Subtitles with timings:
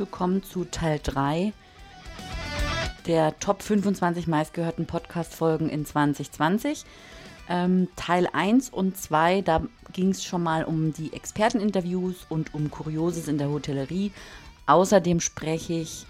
[0.00, 1.52] willkommen zu Teil 3
[3.06, 6.86] der Top 25 meistgehörten Podcast-Folgen in 2020.
[7.50, 12.70] Ähm, Teil 1 und 2, da ging es schon mal um die Experteninterviews und um
[12.70, 14.10] Kurioses in der Hotellerie.
[14.64, 16.06] Außerdem spreche ich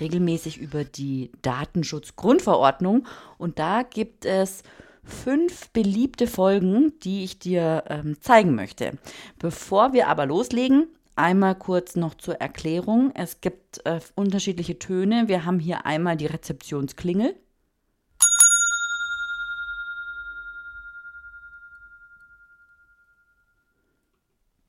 [0.00, 4.62] regelmäßig über die Datenschutzgrundverordnung und da gibt es
[5.04, 8.92] fünf beliebte Folgen, die ich dir ähm, zeigen möchte.
[9.38, 10.86] Bevor wir aber loslegen,
[11.16, 13.12] Einmal kurz noch zur Erklärung.
[13.14, 15.28] Es gibt äh, unterschiedliche Töne.
[15.28, 17.36] Wir haben hier einmal die Rezeptionsklingel.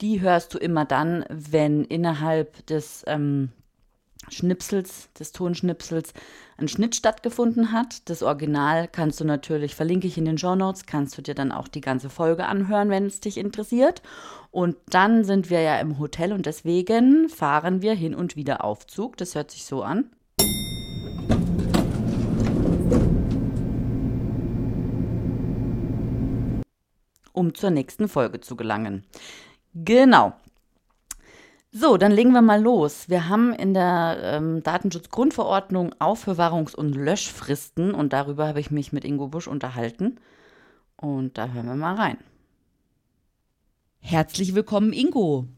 [0.01, 3.51] Die hörst du immer dann, wenn innerhalb des ähm,
[4.29, 6.13] Schnipsels, des Tonschnipsels,
[6.57, 8.09] ein Schnitt stattgefunden hat.
[8.09, 11.51] Das Original kannst du natürlich, verlinke ich in den Show Notes, kannst du dir dann
[11.51, 14.01] auch die ganze Folge anhören, wenn es dich interessiert.
[14.51, 19.17] Und dann sind wir ja im Hotel und deswegen fahren wir hin und wieder Aufzug.
[19.17, 20.09] Das hört sich so an.
[27.35, 29.03] um zur nächsten Folge zu gelangen.
[29.73, 30.33] Genau,
[31.77, 33.09] so, dann legen wir mal los.
[33.09, 39.03] Wir haben in der ähm, Datenschutzgrundverordnung Aufbewahrungs- und Löschfristen und darüber habe ich mich mit
[39.03, 40.15] Ingo Busch unterhalten.
[40.95, 42.17] Und da hören wir mal rein.
[43.99, 45.49] Herzlich willkommen, Ingo.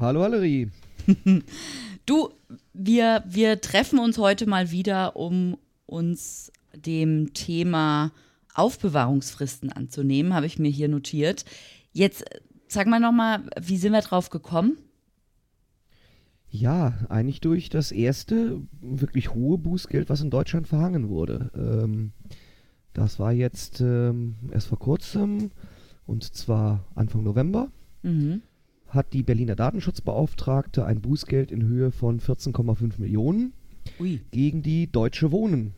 [0.00, 0.72] Hallo, Valerie.
[2.06, 2.30] du,
[2.72, 8.10] wir, wir treffen uns heute mal wieder, um uns dem Thema
[8.52, 11.44] Aufbewahrungsfristen anzunehmen, habe ich mir hier notiert.
[11.92, 12.24] Jetzt
[12.66, 14.78] sag mal nochmal, wie sind wir drauf gekommen?
[16.48, 21.50] Ja, eigentlich durch das erste wirklich hohe Bußgeld, was in Deutschland verhangen wurde.
[21.54, 22.12] Ähm,
[22.92, 25.50] das war jetzt ähm, erst vor kurzem,
[26.06, 27.70] und zwar Anfang November,
[28.02, 28.42] mhm.
[28.88, 33.52] hat die Berliner Datenschutzbeauftragte ein Bußgeld in Höhe von 14,5 Millionen
[34.00, 34.20] Ui.
[34.30, 35.74] gegen die Deutsche Wohnen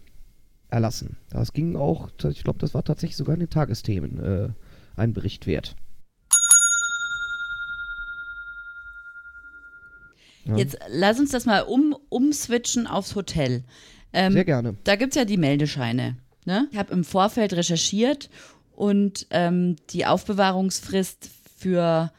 [0.69, 1.17] erlassen.
[1.31, 4.49] Das ging auch, ich glaube, das war tatsächlich sogar in den Tagesthemen äh,
[4.97, 5.77] ein Bericht wert.
[10.48, 10.56] Ja.
[10.56, 13.64] Jetzt lass uns das mal um, umswitchen aufs Hotel.
[14.12, 14.76] Ähm, Sehr gerne.
[14.84, 16.16] Da gibt es ja die Meldescheine.
[16.44, 16.66] Ne?
[16.72, 18.31] Ich habe im Vorfeld recherchiert
[18.75, 21.28] und ähm, die Aufbewahrungsfrist
[21.59, 22.10] für,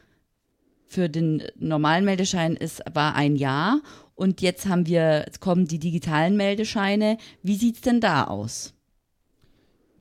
[0.86, 3.80] für den normalen Meldeschein ist, war ein Jahr.
[4.14, 7.16] Und jetzt haben wir, jetzt kommen die digitalen Meldescheine.
[7.42, 8.74] Wie sieht es denn da aus?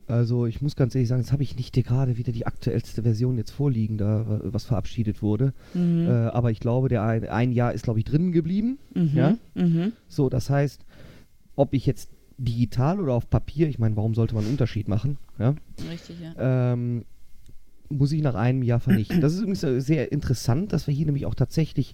[0.09, 3.38] Also ich muss ganz ehrlich sagen, jetzt habe ich nicht gerade wieder die aktuellste Version
[3.38, 5.53] jetzt vorliegen, da was verabschiedet wurde.
[5.75, 6.08] Mhm.
[6.08, 8.80] Äh, aber ich glaube, der ein, ein Jahr ist, glaube ich, drinnen geblieben.
[8.96, 9.12] Mhm.
[9.14, 9.38] Ja?
[9.53, 9.94] Mhm.
[10.08, 10.84] So, das heißt,
[11.56, 12.09] ob ich jetzt
[12.40, 15.18] digital oder auf Papier, ich meine, warum sollte man einen Unterschied machen?
[15.38, 15.53] Ja?
[15.92, 16.74] Richtig, ja.
[16.74, 17.06] Ähm,
[17.90, 19.22] muss ich nach einem Jahr vernichten.
[19.22, 21.94] Das ist übrigens sehr interessant, dass wir hier nämlich auch tatsächlich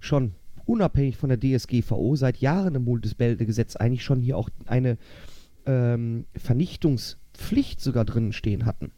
[0.00, 0.32] schon
[0.66, 4.98] unabhängig von der DSGVO seit Jahren im Multisbelde-Gesetz eigentlich schon hier auch eine
[5.64, 8.92] ähm, Vernichtungs- Pflicht sogar drin stehen hatten.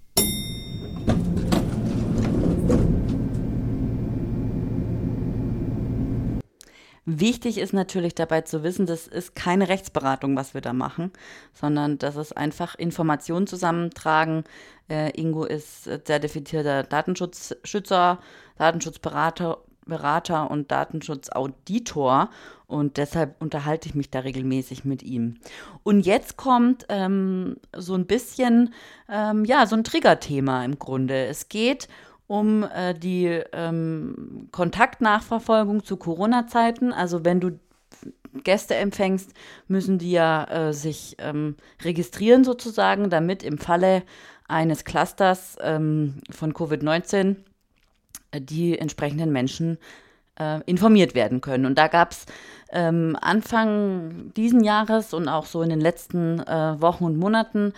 [7.06, 11.12] Wichtig ist natürlich dabei zu wissen, das ist keine Rechtsberatung, was wir da machen,
[11.52, 14.44] sondern das ist einfach Informationen zusammentragen.
[14.88, 18.20] Äh, Ingo ist zertifizierter Datenschutzschützer,
[18.56, 22.30] Datenschutzberater Berater und Datenschutzauditor
[22.66, 25.36] und deshalb unterhalte ich mich da regelmäßig mit ihm.
[25.82, 28.72] Und jetzt kommt ähm, so ein bisschen,
[29.08, 31.26] ähm, ja, so ein Triggerthema im Grunde.
[31.26, 31.88] Es geht
[32.26, 36.92] um äh, die ähm, Kontaktnachverfolgung zu Corona-Zeiten.
[36.92, 37.58] Also wenn du
[38.42, 39.32] Gäste empfängst,
[39.68, 44.02] müssen die ja äh, sich ähm, registrieren sozusagen, damit im Falle
[44.48, 47.36] eines Clusters ähm, von Covid-19
[48.40, 49.78] die entsprechenden Menschen
[50.38, 51.66] äh, informiert werden können.
[51.66, 52.26] Und da gab es
[52.70, 57.72] ähm, Anfang diesen Jahres und auch so in den letzten äh, Wochen und Monaten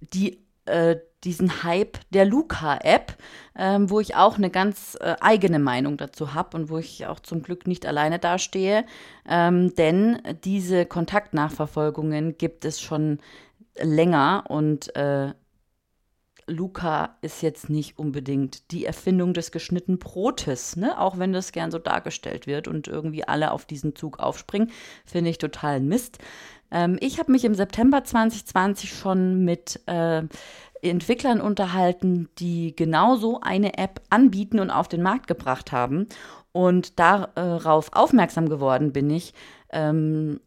[0.00, 3.16] die, äh, diesen Hype der Luca-App,
[3.56, 7.20] ähm, wo ich auch eine ganz äh, eigene Meinung dazu habe und wo ich auch
[7.20, 8.84] zum Glück nicht alleine dastehe.
[9.28, 13.18] Ähm, denn diese Kontaktnachverfolgungen gibt es schon
[13.78, 15.32] länger und äh,
[16.50, 21.00] Luca ist jetzt nicht unbedingt die Erfindung des geschnittenen Brotes, ne?
[21.00, 24.70] auch wenn das gern so dargestellt wird und irgendwie alle auf diesen Zug aufspringen,
[25.06, 26.18] finde ich total Mist.
[26.70, 30.22] Ähm, ich habe mich im September 2020 schon mit äh,
[30.82, 36.08] Entwicklern unterhalten, die genau so eine App anbieten und auf den Markt gebracht haben.
[36.52, 39.34] Und darauf aufmerksam geworden bin ich,
[39.70, 40.40] ähm,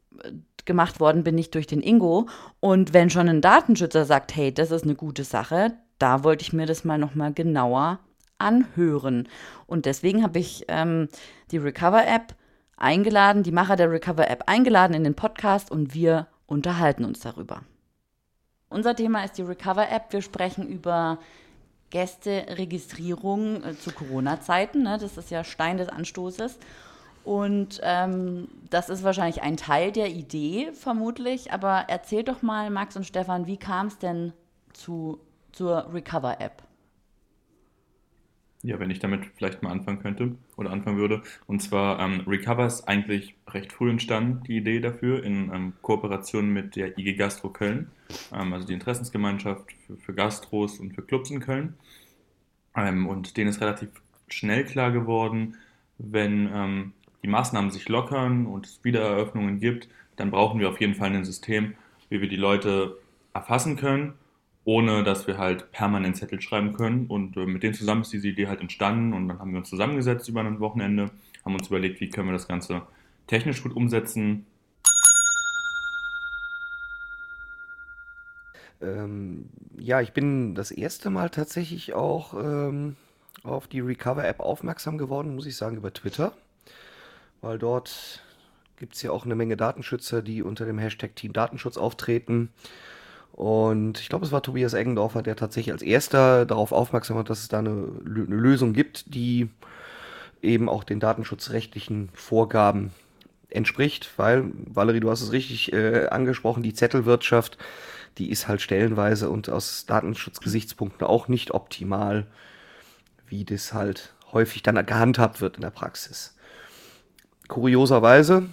[0.65, 2.27] gemacht worden bin ich durch den Ingo.
[2.59, 5.73] Und wenn schon ein Datenschützer sagt, hey, das ist eine gute Sache,
[6.03, 7.99] da wollte ich mir das mal nochmal genauer
[8.37, 9.29] anhören.
[9.67, 11.07] Und deswegen habe ich ähm,
[11.51, 12.35] die Recover-App
[12.75, 17.61] eingeladen, die Macher der Recover App eingeladen in den Podcast und wir unterhalten uns darüber.
[18.67, 20.11] Unser Thema ist die Recover App.
[20.11, 21.19] Wir sprechen über
[21.91, 24.83] Gästeregistrierung äh, zu Corona-Zeiten.
[24.83, 24.97] Ne?
[24.99, 26.57] Das ist ja Stein des Anstoßes.
[27.23, 31.53] Und ähm, das ist wahrscheinlich ein Teil der Idee, vermutlich.
[31.53, 34.33] Aber erzähl doch mal, Max und Stefan, wie kam es denn
[34.73, 35.21] zu,
[35.53, 36.63] zur Recover-App?
[38.65, 41.21] Ja, wenn ich damit vielleicht mal anfangen könnte oder anfangen würde.
[41.47, 46.49] Und zwar, ähm, Recover ist eigentlich recht früh entstanden, die Idee dafür, in ähm, Kooperation
[46.49, 47.91] mit der IG Gastro Köln,
[48.33, 51.73] ähm, also die Interessensgemeinschaft für, für, Gastros und für Clubs in Köln.
[52.73, 53.89] Ähm, und denen ist relativ
[54.29, 55.57] schnell klar geworden,
[55.97, 60.95] wenn ähm, die Maßnahmen sich lockern und es Wiedereröffnungen gibt, dann brauchen wir auf jeden
[60.95, 61.75] Fall ein System,
[62.09, 62.97] wie wir die Leute
[63.33, 64.13] erfassen können
[64.65, 67.07] ohne dass wir halt permanent Zettel schreiben können.
[67.07, 69.69] Und äh, mit denen zusammen ist diese Idee halt entstanden und dann haben wir uns
[69.69, 71.11] zusammengesetzt über ein Wochenende,
[71.43, 72.83] haben uns überlegt, wie können wir das Ganze
[73.27, 74.45] technisch gut umsetzen.
[78.81, 82.95] Ähm, ja, ich bin das erste Mal tatsächlich auch ähm,
[83.43, 86.33] auf die Recover-App aufmerksam geworden, muss ich sagen, über Twitter,
[87.41, 88.23] weil dort
[88.77, 92.49] gibt es ja auch eine Menge Datenschützer, die unter dem Hashtag Team Datenschutz auftreten.
[93.33, 97.39] Und ich glaube, es war Tobias Eggendorfer, der tatsächlich als erster darauf aufmerksam hat, dass
[97.39, 99.49] es da eine, eine Lösung gibt, die
[100.43, 102.91] eben auch den datenschutzrechtlichen Vorgaben
[103.49, 107.57] entspricht, weil, Valerie, du hast es richtig äh, angesprochen, die Zettelwirtschaft,
[108.19, 112.27] die ist halt stellenweise und aus Datenschutzgesichtspunkten auch nicht optimal,
[113.27, 116.35] wie das halt häufig dann gehandhabt wird in der Praxis.
[117.47, 118.47] Kurioserweise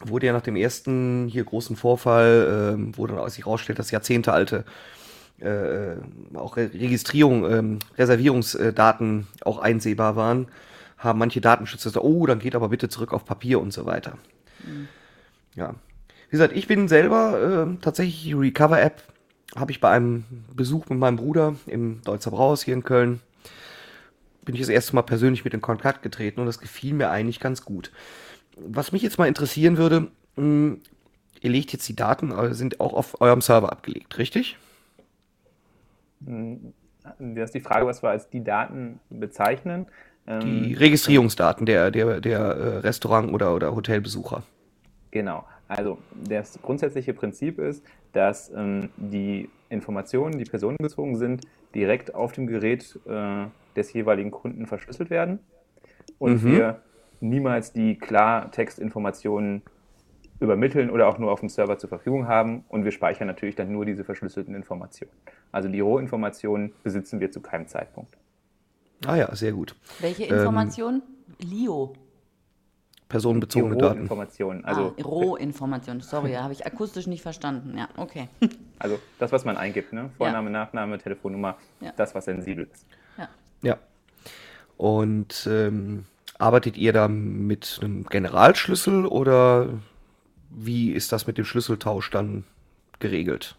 [0.00, 4.64] wurde ja nach dem ersten hier großen Vorfall, äh, wo dann sich herausstellt, dass jahrzehntealte
[5.40, 5.96] äh,
[6.34, 10.48] auch Re Registrierung, äh, Reservierungsdaten auch einsehbar waren,
[10.98, 14.18] haben manche Datenschützer gesagt, oh, dann geht aber bitte zurück auf Papier und so weiter.
[14.64, 14.88] Mhm.
[15.54, 15.74] Ja.
[16.28, 19.02] Wie gesagt, ich bin selber äh, tatsächlich die Recover-App
[19.56, 23.20] habe ich bei einem Besuch mit meinem Bruder im Deutzer Brauhaus hier in Köln
[24.44, 27.40] bin ich das erste Mal persönlich mit in Kontakt getreten und das gefiel mir eigentlich
[27.40, 27.90] ganz gut
[28.56, 30.80] was mich jetzt mal interessieren würde, mh, hm,
[31.40, 34.56] ihr legt jetzt die Daten, sind auch auf eurem Server abgelegt, richtig?
[36.24, 36.72] Hm,
[37.18, 39.86] das ist die Frage, was wir als die Daten bezeichnen.
[40.26, 44.42] Die ähm, Registrierungsdaten der, der, der äh, Restaurant- oder, oder Hotelbesucher.
[45.10, 45.44] Genau.
[45.68, 45.98] Also
[46.28, 52.98] das grundsätzliche Prinzip ist, dass ähm, die Informationen, die personenbezogen sind, direkt auf dem Gerät
[53.06, 53.46] äh,
[53.76, 55.40] des jeweiligen Kunden verschlüsselt werden
[56.18, 56.52] und mhm.
[56.52, 56.82] wir
[57.24, 59.62] niemals die Klartextinformationen
[60.40, 62.64] übermitteln oder auch nur auf dem Server zur Verfügung haben.
[62.68, 65.12] Und wir speichern natürlich dann nur diese verschlüsselten Informationen.
[65.52, 68.16] Also die Rohinformationen besitzen wir zu keinem Zeitpunkt.
[69.06, 69.74] Ah ja, sehr gut.
[70.00, 71.02] Welche Informationen?
[71.40, 71.94] Ähm, LIO.
[73.08, 74.00] Personenbezogene Daten.
[74.00, 74.64] Informationen.
[74.64, 76.00] Also ah, Rohinformationen.
[76.00, 77.76] Sorry, habe ich akustisch nicht verstanden.
[77.76, 78.28] Ja, okay.
[78.76, 80.10] Also das, was man eingibt, ne?
[80.18, 80.58] Vorname, ja.
[80.58, 81.92] Nachname, Telefonnummer, ja.
[81.96, 82.84] das, was sensibel ist.
[83.16, 83.28] Ja.
[83.62, 83.78] Ja.
[84.76, 86.04] Und ähm,
[86.38, 89.68] Arbeitet ihr da mit einem Generalschlüssel oder
[90.50, 92.44] wie ist das mit dem Schlüsseltausch dann
[92.98, 93.56] geregelt?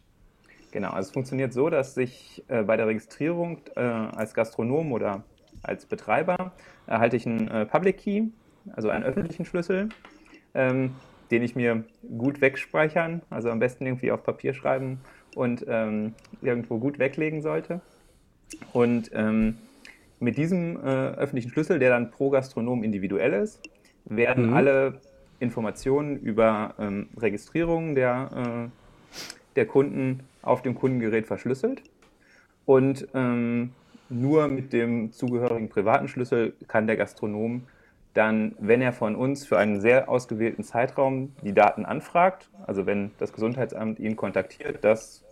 [0.71, 5.23] Genau, also es funktioniert so, dass sich äh, bei der Registrierung äh, als Gastronom oder
[5.63, 6.51] als Betreiber
[6.85, 8.23] erhalte ich einen äh, Public Key,
[8.73, 9.89] also einen öffentlichen Schlüssel,
[10.53, 10.95] ähm,
[11.31, 11.85] den ich mir
[12.17, 14.99] gut wegspeichern, also am besten irgendwie auf Papier schreiben
[15.35, 17.81] und ähm, irgendwo gut weglegen sollte.
[18.73, 19.57] Und ähm,
[20.19, 23.61] mit diesem äh, öffentlichen Schlüssel, der dann pro Gastronom individuell ist,
[24.05, 24.53] werden mhm.
[24.53, 25.01] alle
[25.39, 28.29] Informationen über ähm, Registrierungen der,
[28.65, 29.19] äh,
[29.55, 31.83] der Kunden auf dem Kundengerät verschlüsselt.
[32.65, 33.71] Und ähm,
[34.09, 37.63] nur mit dem zugehörigen privaten Schlüssel kann der Gastronom
[38.13, 43.11] dann, wenn er von uns für einen sehr ausgewählten Zeitraum die Daten anfragt, also wenn
[43.17, 45.23] das Gesundheitsamt ihn kontaktiert, dass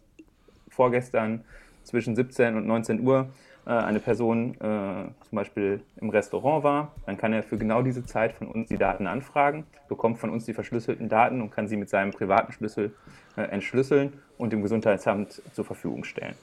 [0.68, 1.46] vorgestern
[1.84, 3.30] zwischen 17 und 19 Uhr
[3.72, 8.34] eine Person äh, zum Beispiel im Restaurant war, dann kann er für genau diese Zeit
[8.34, 11.90] von uns die Daten anfragen, bekommt von uns die verschlüsselten Daten und kann sie mit
[11.90, 12.94] seinem privaten Schlüssel
[13.38, 16.36] äh, entschlüsseln und dem Gesundheitsamt zur Verfügung stellen.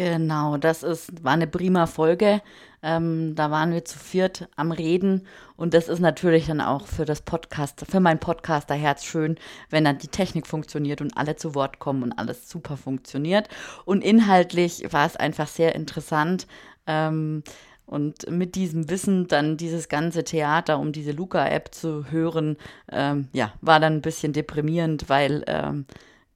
[0.00, 2.40] Genau, das ist, war eine prima Folge.
[2.82, 5.26] Ähm, da waren wir zu viert am Reden
[5.58, 9.36] und das ist natürlich dann auch für das Podcast, für mein Podcaster-Herz schön,
[9.68, 13.50] wenn dann die Technik funktioniert und alle zu Wort kommen und alles super funktioniert.
[13.84, 16.46] Und inhaltlich war es einfach sehr interessant.
[16.86, 17.42] Ähm,
[17.84, 22.56] und mit diesem Wissen dann dieses ganze Theater um diese Luca-App zu hören,
[22.90, 25.84] ähm, ja, war dann ein bisschen deprimierend, weil ähm,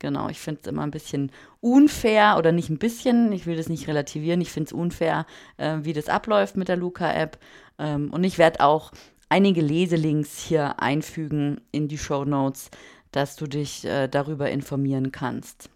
[0.04, 1.32] Genau, ich finde es immer ein bisschen
[1.62, 5.24] unfair oder nicht ein bisschen, ich will das nicht relativieren, ich finde es unfair,
[5.56, 7.38] äh, wie das abläuft mit der Luca-App.
[7.78, 8.92] Ähm, und ich werde auch
[9.30, 12.70] einige Leselinks hier einfügen in die Show Notes,
[13.12, 15.70] dass du dich äh, darüber informieren kannst.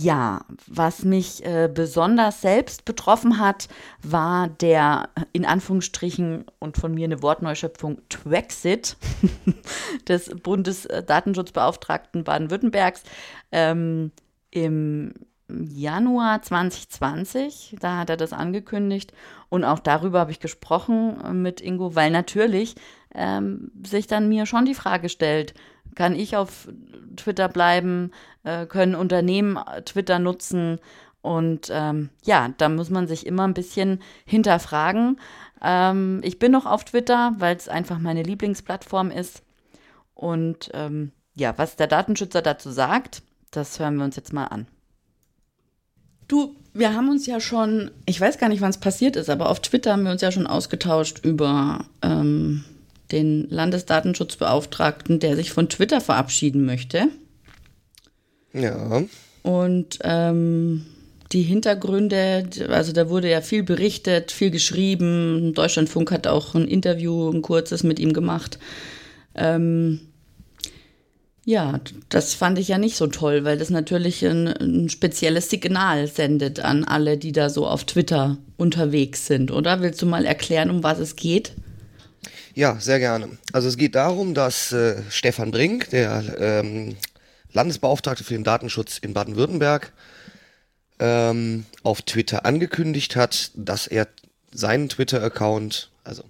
[0.00, 3.66] Ja, was mich äh, besonders selbst betroffen hat,
[4.00, 8.96] war der in Anführungsstrichen und von mir eine Wortneuschöpfung Twexit
[10.08, 13.02] des Bundesdatenschutzbeauftragten Baden-Württembergs
[13.50, 14.12] ähm,
[14.52, 15.14] im
[15.48, 17.78] Januar 2020.
[17.80, 19.12] Da hat er das angekündigt
[19.48, 22.76] und auch darüber habe ich gesprochen mit Ingo, weil natürlich
[23.14, 25.54] ähm, sich dann mir schon die Frage stellt,
[25.94, 26.68] kann ich auf
[27.16, 28.12] Twitter bleiben?
[28.44, 30.78] Äh, können Unternehmen Twitter nutzen?
[31.20, 35.18] Und ähm, ja, da muss man sich immer ein bisschen hinterfragen.
[35.62, 39.42] Ähm, ich bin noch auf Twitter, weil es einfach meine Lieblingsplattform ist.
[40.14, 44.66] Und ähm, ja, was der Datenschützer dazu sagt, das hören wir uns jetzt mal an.
[46.28, 49.48] Du, wir haben uns ja schon, ich weiß gar nicht, wann es passiert ist, aber
[49.48, 52.64] auf Twitter haben wir uns ja schon ausgetauscht über ähm,
[53.12, 57.08] den Landesdatenschutzbeauftragten, der sich von Twitter verabschieden möchte.
[58.52, 59.02] Ja.
[59.42, 60.86] Und ähm,
[61.32, 65.52] die Hintergründe, also da wurde ja viel berichtet, viel geschrieben.
[65.54, 68.58] Deutschlandfunk hat auch ein Interview, ein kurzes mit ihm gemacht.
[69.34, 70.00] Ähm,
[71.44, 76.06] ja, das fand ich ja nicht so toll, weil das natürlich ein, ein, spezielles Signal
[76.06, 79.80] sendet an alle, die da so auf Twitter unterwegs sind, oder?
[79.80, 81.52] Willst du mal erklären, um was es geht?
[82.58, 83.38] Ja, sehr gerne.
[83.52, 86.96] Also es geht darum, dass äh, Stefan Brink, der ähm,
[87.52, 89.92] Landesbeauftragte für den Datenschutz in Baden-Württemberg,
[90.98, 94.08] ähm, auf Twitter angekündigt hat, dass er
[94.50, 96.24] seinen Twitter-Account, also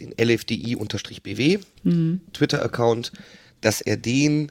[0.00, 2.22] den LFDI-BW mhm.
[2.32, 3.12] Twitter-Account,
[3.60, 4.50] dass er den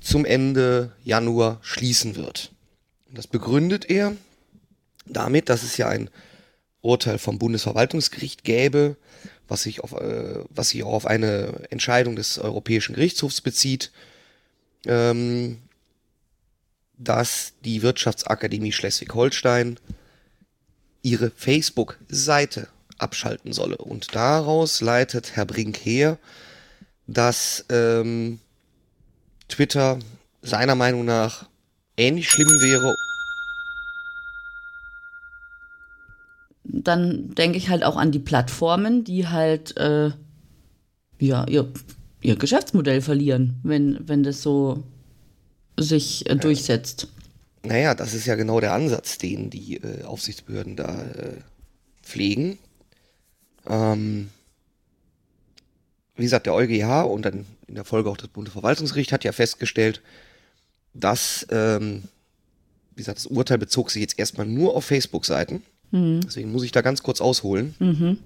[0.00, 2.50] zum Ende Januar schließen wird.
[3.14, 4.16] Das begründet er
[5.06, 6.10] damit, dass es ja ein
[6.80, 8.96] Urteil vom Bundesverwaltungsgericht gäbe,
[9.52, 13.92] was sich, auf, äh, was sich auch auf eine Entscheidung des Europäischen Gerichtshofs bezieht,
[14.86, 15.58] ähm,
[16.96, 19.78] dass die Wirtschaftsakademie Schleswig-Holstein
[21.02, 23.76] ihre Facebook-Seite abschalten solle.
[23.76, 26.18] Und daraus leitet Herr Brink her,
[27.06, 28.40] dass ähm,
[29.48, 29.98] Twitter
[30.40, 31.46] seiner Meinung nach
[31.98, 32.94] ähnlich schlimm wäre
[36.82, 40.10] dann denke ich halt auch an die Plattformen, die halt äh,
[41.18, 41.72] ja, ihr,
[42.20, 44.82] ihr Geschäftsmodell verlieren, wenn, wenn das so
[45.78, 47.08] sich äh, durchsetzt.
[47.64, 51.36] Naja, das ist ja genau der Ansatz, den die äh, Aufsichtsbehörden da äh,
[52.02, 52.58] pflegen.
[53.66, 54.30] Ähm,
[56.16, 60.02] wie gesagt, der EuGH und dann in der Folge auch das Bundesverwaltungsgericht hat ja festgestellt,
[60.92, 62.02] dass, ähm,
[62.90, 65.62] wie gesagt, das Urteil bezog sich jetzt erstmal nur auf Facebook-Seiten.
[65.92, 66.20] Mhm.
[66.22, 67.74] Deswegen muss ich da ganz kurz ausholen.
[67.78, 68.18] Mhm.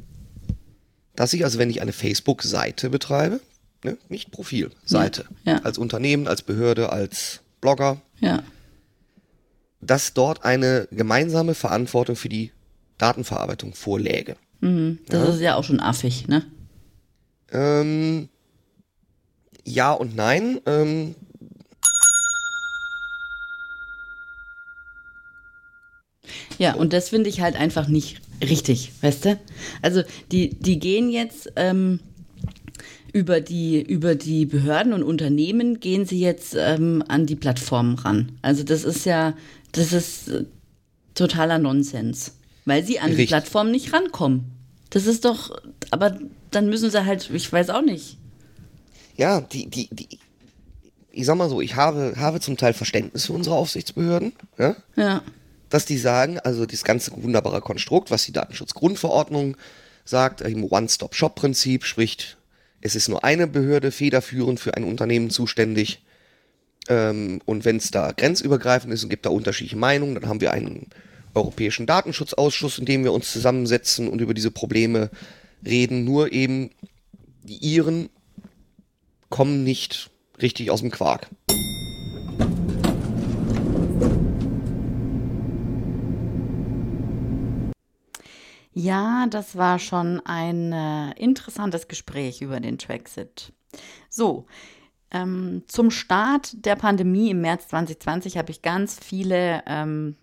[1.14, 3.40] Dass ich also, wenn ich eine Facebook-Seite betreibe,
[3.85, 5.54] ne, nicht Profil, Seite, ja.
[5.54, 5.62] Ja.
[5.62, 8.42] als Unternehmen, als Behörde, als Blogger, ja.
[9.80, 12.52] dass dort eine gemeinsame Verantwortung für die
[12.99, 14.37] Datenverarbeitung vorläge.
[14.61, 14.99] Mhm.
[15.08, 16.44] Das ist ja auch schon affig, ne?
[17.52, 18.28] Ähm,
[19.64, 20.61] ja und nein.
[20.66, 21.14] Ähm,
[26.58, 29.38] Ja, und das finde ich halt einfach nicht richtig, weißt du?
[29.82, 32.00] Also die, die gehen jetzt ähm,
[33.12, 38.32] über, die, über die Behörden und Unternehmen, gehen sie jetzt ähm, an die Plattformen ran.
[38.42, 39.34] Also das ist ja,
[39.72, 40.44] das ist äh,
[41.14, 43.26] totaler Nonsens, weil sie an richtig.
[43.26, 44.52] die Plattformen nicht rankommen.
[44.90, 45.60] Das ist doch,
[45.90, 46.18] aber
[46.50, 48.18] dann müssen sie halt, ich weiß auch nicht.
[49.16, 50.18] Ja, die, die, die,
[51.10, 54.32] ich sag mal so, ich habe, habe zum Teil Verständnis für unsere Aufsichtsbehörden.
[54.58, 54.76] Ja.
[54.96, 55.22] ja
[55.76, 59.59] dass die sagen, also das ganze wunderbare Konstrukt, was die Datenschutzgrundverordnung
[60.06, 62.38] sagt, im One-Stop-Shop-Prinzip, spricht,
[62.80, 66.02] es ist nur eine Behörde federführend für ein Unternehmen zuständig.
[66.88, 70.52] Ähm, und wenn es da grenzübergreifend ist und gibt da unterschiedliche Meinungen, dann haben wir
[70.52, 70.87] einen
[71.35, 75.11] Europäischen Datenschutzausschuss, in dem wir uns zusammensetzen und über diese Probleme
[75.62, 76.06] reden.
[76.06, 76.71] Nur eben
[77.42, 78.09] die Iren
[79.28, 80.09] kommen nicht
[80.40, 81.28] richtig aus dem Quark.
[88.78, 93.54] Ja, das war schon ein äh, interessantes Gespräch über den Traxit.
[94.11, 94.45] So,
[95.11, 100.16] ähm, zum Start der Pandemie im März 2020 habe ich ganz viele ähm,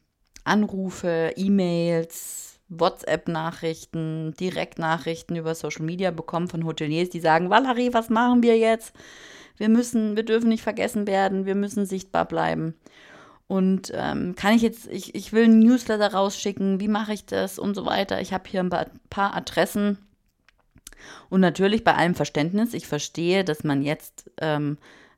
[0.43, 8.43] Anrufe, E-Mails, WhatsApp-Nachrichten, Direktnachrichten über Social Media bekommen von Hoteliers, die sagen, Valerie, was machen
[8.43, 8.93] wir jetzt?
[9.57, 12.75] Wir müssen, wir dürfen nicht vergessen werden, wir müssen sichtbar bleiben.
[13.47, 17.59] Und ähm, kann ich jetzt, ich, ich will einen Newsletter rausschicken, wie mache ich das
[17.59, 18.21] und so weiter.
[18.21, 19.97] Ich habe hier ein paar Adressen.
[21.29, 24.77] Und natürlich bei allem Verständnis, ich verstehe, dass man jetzt ähm,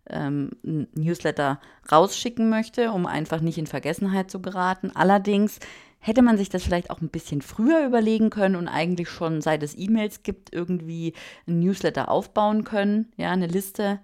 [0.09, 1.59] ähm, ein Newsletter
[1.91, 4.91] rausschicken möchte, um einfach nicht in Vergessenheit zu geraten.
[4.93, 5.59] Allerdings
[5.99, 9.63] hätte man sich das vielleicht auch ein bisschen früher überlegen können und eigentlich schon, seit
[9.63, 11.13] es E-Mails gibt, irgendwie
[11.47, 13.99] ein Newsletter aufbauen können, ja, eine Liste.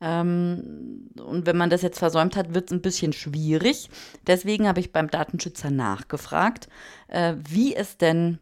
[0.00, 3.90] Ähm, und wenn man das jetzt versäumt hat, wird es ein bisschen schwierig.
[4.26, 6.68] Deswegen habe ich beim Datenschützer nachgefragt,
[7.08, 8.38] äh, wie es denn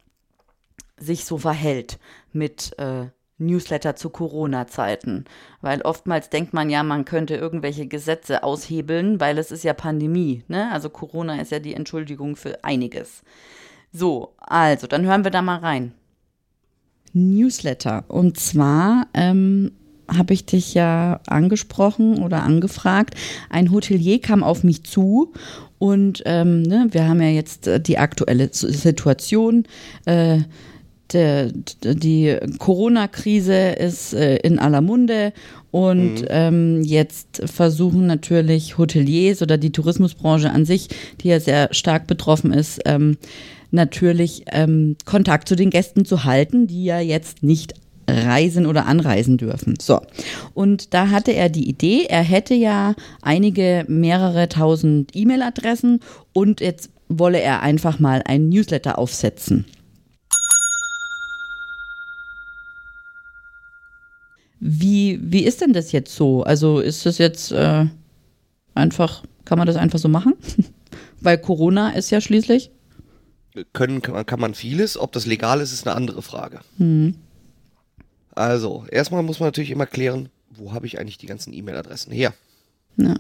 [0.99, 1.99] sich so verhält
[2.33, 3.07] mit äh,
[3.39, 5.25] Newsletter zu Corona-Zeiten.
[5.61, 10.43] Weil oftmals denkt man ja, man könnte irgendwelche Gesetze aushebeln, weil es ist ja Pandemie.
[10.49, 10.71] Ne?
[10.73, 13.23] Also Corona ist ja die Entschuldigung für einiges.
[13.93, 15.95] So, also, dann hören wir da mal rein.
[17.13, 18.05] Newsletter.
[18.09, 19.73] Und zwar ähm,
[20.09, 23.15] habe ich dich ja angesprochen oder angefragt.
[23.51, 25.33] Ein Hotelier kam auf mich zu
[25.79, 29.65] und ähm, ne, wir haben ja jetzt äh, die aktuelle Situation.
[30.05, 30.39] Äh,
[31.13, 31.53] der,
[31.85, 35.33] die Corona-Krise ist äh, in aller Munde
[35.71, 36.27] und mhm.
[36.31, 40.89] ähm, jetzt versuchen natürlich Hoteliers oder die Tourismusbranche an sich,
[41.21, 43.19] die ja sehr stark betroffen ist, ähm,
[43.71, 47.75] natürlich ähm, Kontakt zu den Gästen zu halten, die ja jetzt nicht
[48.09, 49.75] reisen oder anreisen dürfen.
[49.81, 50.01] So.
[50.55, 56.01] Und da hatte er die Idee, er hätte ja einige mehrere tausend E-Mail-Adressen
[56.33, 59.65] und jetzt wolle er einfach mal ein Newsletter aufsetzen.
[64.59, 66.43] Wie, wie ist denn das jetzt so?
[66.43, 67.87] Also ist das jetzt äh,
[68.75, 70.35] einfach, kann man das einfach so machen?
[71.21, 72.71] Weil Corona ist ja schließlich.
[73.73, 76.61] Können kann man vieles, ob das legal ist, ist eine andere Frage.
[76.79, 77.15] Mhm.
[78.37, 82.35] Also, erstmal muss man natürlich immer klären, wo habe ich eigentlich die ganzen E-Mail-Adressen her?
[82.99, 83.15] Ja.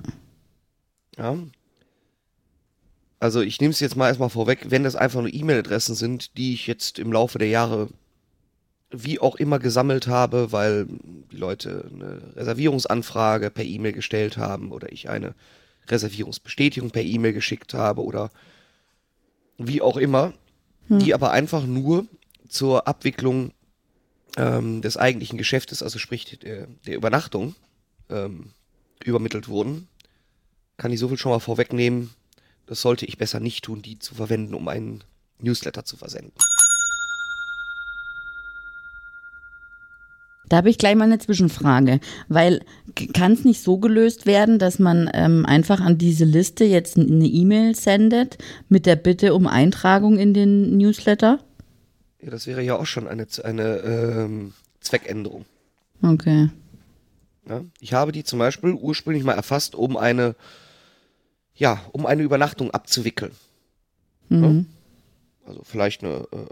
[1.16, 1.38] ja.
[3.18, 6.52] Also, ich nehme es jetzt mal erstmal vorweg, wenn das einfach nur E-Mail-Adressen sind, die
[6.52, 7.88] ich jetzt im Laufe der Jahre
[8.90, 10.86] wie auch immer gesammelt habe, weil
[11.32, 15.34] die Leute eine Reservierungsanfrage per E-Mail gestellt haben oder ich eine
[15.88, 18.30] Reservierungsbestätigung per E-Mail geschickt habe oder
[19.56, 20.34] wie auch immer,
[20.88, 20.98] hm.
[20.98, 22.06] die aber einfach nur
[22.48, 23.52] zur Abwicklung
[24.36, 27.54] ähm, des eigentlichen Geschäftes, also sprich der, der Übernachtung,
[28.10, 28.50] ähm,
[29.04, 29.88] übermittelt wurden,
[30.76, 32.10] kann ich so viel schon mal vorwegnehmen.
[32.66, 35.04] Das sollte ich besser nicht tun, die zu verwenden, um einen
[35.38, 36.32] Newsletter zu versenden.
[40.48, 42.64] Da habe ich gleich mal eine Zwischenfrage, weil
[43.12, 47.26] kann es nicht so gelöst werden, dass man ähm, einfach an diese Liste jetzt eine
[47.26, 51.40] E-Mail sendet mit der Bitte um Eintragung in den Newsletter?
[52.26, 55.44] Ja, das wäre ja auch schon eine, eine ähm, Zweckänderung.
[56.02, 56.50] Okay.
[57.48, 60.34] Ja, ich habe die zum Beispiel ursprünglich mal erfasst, um eine,
[61.54, 63.30] ja, um eine Übernachtung abzuwickeln.
[64.28, 64.66] Mhm.
[65.44, 65.48] Ja?
[65.48, 66.46] Also vielleicht eine, äh,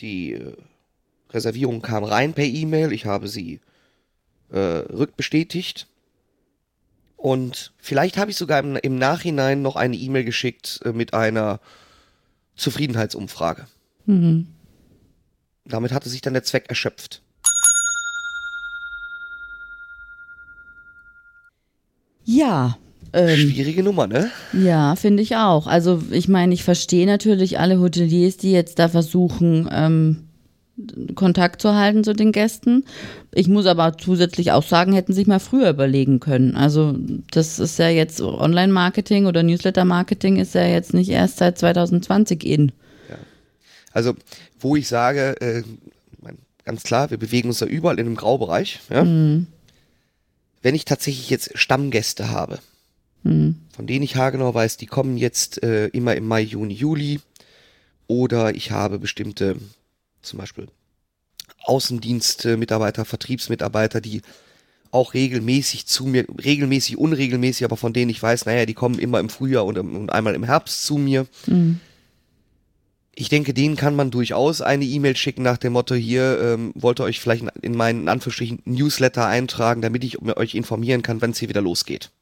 [0.00, 0.54] die äh,
[1.30, 3.60] Reservierung kam rein per E-Mail, ich habe sie
[4.50, 5.86] äh, rückbestätigt.
[7.16, 11.60] Und vielleicht habe ich sogar im, im Nachhinein noch eine E-Mail geschickt äh, mit einer
[12.56, 13.66] Zufriedenheitsumfrage.
[14.04, 14.48] Mhm.
[15.68, 17.22] Damit hatte sich dann der Zweck erschöpft.
[22.24, 22.78] Ja.
[23.14, 24.30] Ähm, Schwierige Nummer, ne?
[24.52, 25.66] Ja, finde ich auch.
[25.66, 30.28] Also ich meine, ich verstehe natürlich alle Hoteliers, die jetzt da versuchen, ähm,
[31.14, 32.84] Kontakt zu halten zu den Gästen.
[33.34, 36.54] Ich muss aber zusätzlich auch sagen, hätten sich mal früher überlegen können.
[36.54, 36.94] Also
[37.30, 42.72] das ist ja jetzt Online-Marketing oder Newsletter-Marketing ist ja jetzt nicht erst seit 2020 in.
[43.98, 44.14] Also
[44.60, 45.64] wo ich sage, äh,
[46.64, 48.78] ganz klar, wir bewegen uns da überall in einem Graubereich.
[48.90, 49.02] Ja?
[49.02, 49.48] Mhm.
[50.62, 52.60] Wenn ich tatsächlich jetzt Stammgäste habe,
[53.24, 53.56] mhm.
[53.74, 57.18] von denen ich haargenau weiß, die kommen jetzt äh, immer im Mai, Juni, Juli,
[58.06, 59.56] oder ich habe bestimmte,
[60.22, 60.68] zum Beispiel
[61.64, 64.22] Außendienstmitarbeiter, Vertriebsmitarbeiter, die
[64.92, 69.18] auch regelmäßig zu mir, regelmäßig, unregelmäßig, aber von denen ich weiß, naja, die kommen immer
[69.18, 71.26] im Frühjahr und, und einmal im Herbst zu mir.
[71.46, 71.80] Mhm
[73.20, 77.00] ich denke, denen kann man durchaus eine E-Mail schicken nach dem Motto, hier ähm, ihr
[77.00, 81.38] euch vielleicht in meinen in Anführungsstrichen Newsletter eintragen, damit ich euch informieren kann, wenn es
[81.38, 82.12] hier wieder losgeht.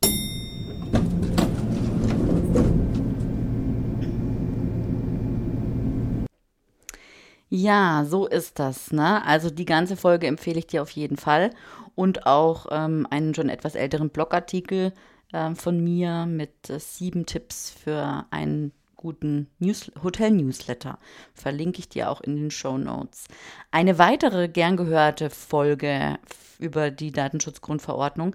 [7.51, 8.91] Ja, so ist das.
[8.91, 9.23] Ne?
[9.27, 11.51] Also die ganze Folge empfehle ich dir auf jeden Fall.
[11.95, 14.95] Und auch ähm, einen schon etwas älteren Blogartikel
[15.33, 20.99] äh, von mir mit äh, sieben Tipps für ein guten News Hotel-Newsletter.
[21.35, 23.27] Verlinke ich dir auch in den Show Notes.
[23.71, 26.19] Eine weitere gern gehörte Folge
[26.59, 28.35] über die Datenschutzgrundverordnung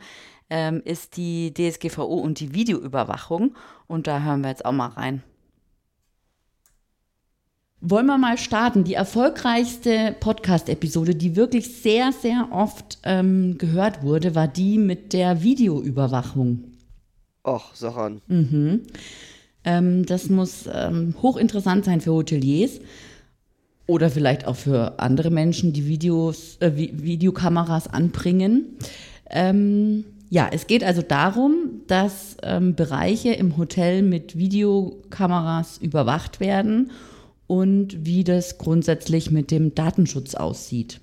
[0.51, 3.55] ähm, ist die DSGVO und die Videoüberwachung.
[3.87, 5.23] Und da hören wir jetzt auch mal rein.
[7.79, 8.83] Wollen wir mal starten?
[8.83, 15.41] Die erfolgreichste Podcast-Episode, die wirklich sehr, sehr oft ähm, gehört wurde, war die mit der
[15.41, 16.65] Videoüberwachung.
[17.43, 18.21] Ach, sag an.
[18.27, 18.83] Mhm.
[19.63, 22.79] Ähm, das muss ähm, hochinteressant sein für Hoteliers
[23.87, 28.77] oder vielleicht auch für andere Menschen, die Videos, äh, Videokameras anbringen.
[29.29, 36.91] Ähm, ja, es geht also darum, dass ähm, Bereiche im Hotel mit Videokameras überwacht werden
[37.47, 41.01] und wie das grundsätzlich mit dem Datenschutz aussieht.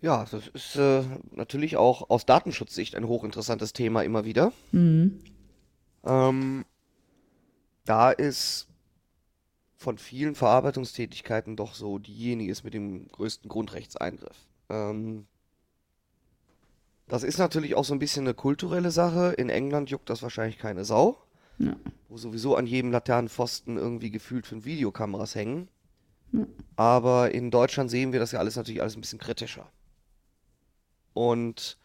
[0.00, 4.52] Ja, das ist äh, natürlich auch aus Datenschutzsicht ein hochinteressantes Thema immer wieder.
[4.72, 5.20] Mhm.
[6.04, 6.64] Ähm,
[7.84, 8.68] da ist
[9.76, 14.36] von vielen Verarbeitungstätigkeiten doch so diejenige ist mit dem größten Grundrechtseingriff.
[14.70, 15.26] Ähm,
[17.06, 19.34] das ist natürlich auch so ein bisschen eine kulturelle Sache.
[19.34, 21.18] In England juckt das wahrscheinlich keine Sau.
[21.58, 21.76] Ja.
[22.08, 25.68] Wo sowieso an jedem Laternenpfosten irgendwie gefühlt fünf Videokameras hängen.
[26.32, 26.46] Ja.
[26.76, 29.70] Aber in Deutschland sehen wir das ja alles natürlich alles ein bisschen kritischer.
[31.12, 31.78] Und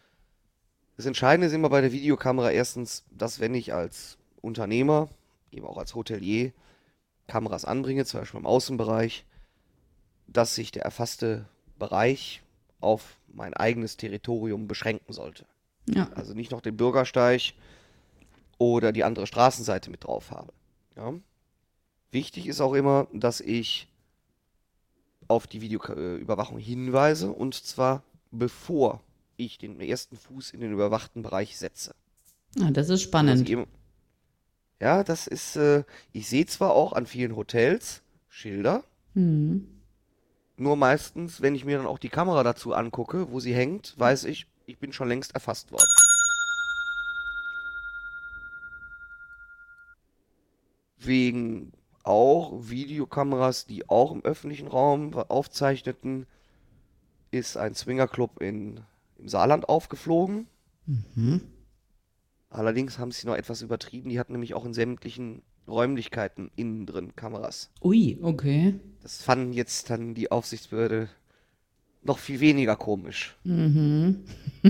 [1.00, 5.08] das Entscheidende ist immer bei der Videokamera erstens, dass wenn ich als Unternehmer,
[5.50, 6.52] eben auch als Hotelier,
[7.26, 9.24] Kameras anbringe, zum Beispiel im Außenbereich,
[10.26, 11.46] dass sich der erfasste
[11.78, 12.42] Bereich
[12.82, 15.46] auf mein eigenes Territorium beschränken sollte.
[15.88, 16.10] Ja.
[16.16, 17.54] Also nicht noch den Bürgersteig
[18.58, 20.52] oder die andere Straßenseite mit drauf habe.
[20.96, 21.14] Ja.
[22.10, 23.88] Wichtig ist auch immer, dass ich
[25.28, 29.00] auf die Videoüberwachung hinweise und zwar bevor
[29.44, 31.94] ich den ersten Fuß in den überwachten Bereich setze.
[32.60, 33.48] Ah, das ist spannend.
[33.48, 33.66] Eben,
[34.80, 39.66] ja, das ist, äh, ich sehe zwar auch an vielen Hotels Schilder, mhm.
[40.56, 44.24] nur meistens, wenn ich mir dann auch die Kamera dazu angucke, wo sie hängt, weiß
[44.24, 45.88] ich, ich bin schon längst erfasst worden.
[51.00, 51.72] wegen
[52.02, 56.26] auch Videokameras, die auch im öffentlichen Raum aufzeichneten,
[57.30, 58.80] ist ein Swingerclub in,
[59.20, 60.46] im Saarland aufgeflogen.
[60.86, 61.42] Mhm.
[62.48, 64.10] Allerdings haben sie noch etwas übertrieben.
[64.10, 67.70] Die hatten nämlich auch in sämtlichen Räumlichkeiten innen drin Kameras.
[67.82, 68.74] Ui, okay.
[69.02, 71.08] Das fanden jetzt dann die Aufsichtsbehörde
[72.02, 73.36] noch viel weniger komisch.
[73.44, 74.24] Mhm.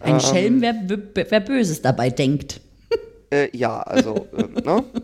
[0.00, 0.74] Ein ähm, Schelm, wer,
[1.14, 2.60] wer Böses dabei denkt.
[3.30, 4.84] Äh, ja, also, äh, ne?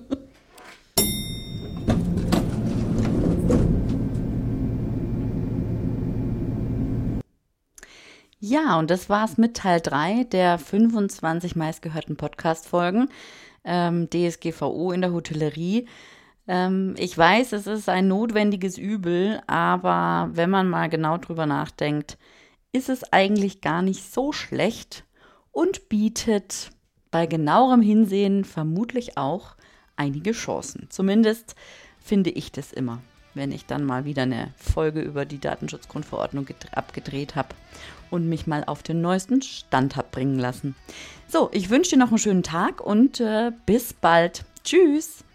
[8.48, 13.08] Ja, und das war's mit Teil 3 der 25 meistgehörten Podcast-Folgen
[13.64, 15.88] ähm, DSGVO in der Hotellerie.
[16.46, 22.18] Ähm, ich weiß, es ist ein notwendiges Übel, aber wenn man mal genau drüber nachdenkt,
[22.70, 25.02] ist es eigentlich gar nicht so schlecht
[25.50, 26.70] und bietet
[27.10, 29.56] bei genauerem Hinsehen vermutlich auch
[29.96, 30.86] einige Chancen.
[30.88, 31.56] Zumindest
[31.98, 33.02] finde ich das immer,
[33.34, 37.48] wenn ich dann mal wieder eine Folge über die Datenschutzgrundverordnung abgedreht habe
[38.10, 40.74] und mich mal auf den neuesten Stand habe bringen lassen.
[41.28, 44.44] So, ich wünsche dir noch einen schönen Tag und äh, bis bald.
[44.64, 45.25] Tschüss.